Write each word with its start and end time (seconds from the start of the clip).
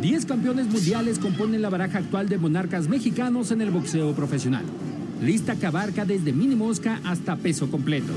Diez 0.00 0.26
campeones 0.26 0.66
mundiales 0.66 1.18
componen 1.18 1.62
la 1.62 1.70
baraja 1.70 1.98
actual 1.98 2.28
de 2.28 2.38
monarcas 2.38 2.88
mexicanos 2.88 3.50
en 3.50 3.62
el 3.62 3.70
boxeo 3.70 4.14
profesional, 4.14 4.64
lista 5.22 5.56
que 5.56 5.66
abarca 5.66 6.04
desde 6.04 6.32
mini 6.32 6.54
mosca 6.54 7.00
hasta 7.04 7.36
peso 7.36 7.70
completo. 7.70 8.12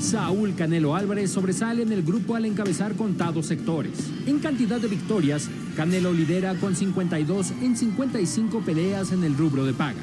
Saúl 0.00 0.56
Canelo 0.56 0.96
Álvarez 0.96 1.30
sobresale 1.30 1.82
en 1.82 1.92
el 1.92 2.02
grupo 2.02 2.34
al 2.34 2.44
encabezar 2.44 2.96
contados 2.96 3.46
sectores. 3.46 4.10
En 4.26 4.40
cantidad 4.40 4.80
de 4.80 4.88
victorias, 4.88 5.48
Canelo 5.76 6.12
lidera 6.12 6.54
con 6.56 6.74
52 6.74 7.52
en 7.62 7.76
55 7.76 8.60
peleas 8.62 9.12
en 9.12 9.22
el 9.22 9.36
rubro 9.36 9.64
de 9.64 9.74
paga. 9.74 10.02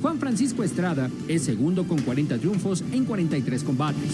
Juan 0.00 0.18
Francisco 0.18 0.62
Estrada 0.62 1.10
es 1.28 1.42
segundo 1.42 1.84
con 1.84 2.00
40 2.00 2.38
triunfos 2.38 2.82
en 2.92 3.04
43 3.04 3.62
combates. 3.64 4.10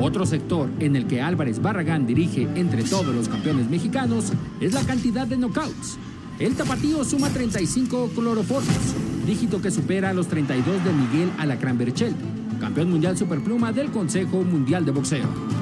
Otro 0.00 0.24
sector 0.26 0.70
en 0.78 0.94
el 0.94 1.06
que 1.06 1.20
Álvarez 1.20 1.60
Barragán 1.60 2.06
dirige 2.06 2.48
entre 2.54 2.84
todos 2.84 3.12
los 3.12 3.28
campeones 3.28 3.68
mexicanos 3.68 4.32
es 4.60 4.72
la 4.72 4.84
cantidad 4.84 5.26
de 5.26 5.36
knockouts. 5.36 5.98
El 6.38 6.54
tapatío 6.54 7.04
suma 7.04 7.30
35 7.30 8.12
cloroformos, 8.14 8.94
dígito 9.26 9.60
que 9.60 9.72
supera 9.72 10.10
a 10.10 10.14
los 10.14 10.28
32 10.28 10.84
de 10.84 10.92
Miguel 10.92 11.30
Alacrán 11.36 11.78
Berchel, 11.78 12.14
campeón 12.60 12.90
mundial 12.90 13.18
superpluma 13.18 13.72
del 13.72 13.90
Consejo 13.90 14.44
Mundial 14.44 14.84
de 14.84 14.92
Boxeo. 14.92 15.57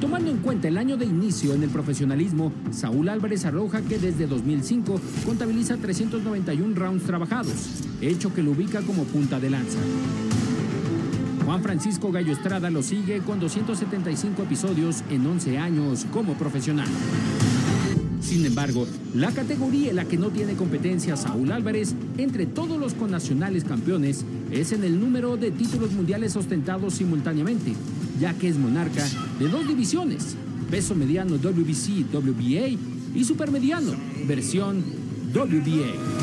Tomando 0.00 0.30
en 0.30 0.38
cuenta 0.38 0.68
el 0.68 0.76
año 0.76 0.96
de 0.96 1.06
inicio 1.06 1.54
en 1.54 1.62
el 1.62 1.70
profesionalismo, 1.70 2.52
Saúl 2.70 3.08
Álvarez 3.08 3.44
arroja 3.44 3.80
que 3.82 3.98
desde 3.98 4.26
2005 4.26 5.00
contabiliza 5.24 5.76
391 5.76 6.74
rounds 6.74 7.04
trabajados, 7.04 7.82
hecho 8.00 8.32
que 8.34 8.42
lo 8.42 8.52
ubica 8.52 8.82
como 8.82 9.04
punta 9.04 9.40
de 9.40 9.50
lanza. 9.50 9.78
Juan 11.44 11.62
Francisco 11.62 12.10
Gallo 12.10 12.32
Estrada 12.32 12.70
lo 12.70 12.82
sigue 12.82 13.20
con 13.20 13.38
275 13.38 14.42
episodios 14.42 15.04
en 15.10 15.26
11 15.26 15.58
años 15.58 16.06
como 16.12 16.34
profesional. 16.34 16.88
Sin 18.24 18.46
embargo, 18.46 18.86
la 19.14 19.30
categoría 19.32 19.90
en 19.90 19.96
la 19.96 20.06
que 20.06 20.16
no 20.16 20.30
tiene 20.30 20.54
competencia 20.54 21.14
Saúl 21.14 21.52
Álvarez 21.52 21.94
entre 22.16 22.46
todos 22.46 22.80
los 22.80 22.94
connacionales 22.94 23.64
campeones 23.64 24.24
es 24.50 24.72
en 24.72 24.82
el 24.82 24.98
número 24.98 25.36
de 25.36 25.50
títulos 25.50 25.92
mundiales 25.92 26.34
ostentados 26.34 26.94
simultáneamente, 26.94 27.74
ya 28.18 28.32
que 28.32 28.48
es 28.48 28.56
monarca 28.56 29.06
de 29.38 29.48
dos 29.48 29.68
divisiones, 29.68 30.36
peso 30.70 30.94
mediano 30.94 31.36
WBC, 31.36 32.12
WBA 32.14 32.78
y 33.14 33.24
supermediano, 33.24 33.92
versión 34.26 34.82
WBA. 35.34 36.13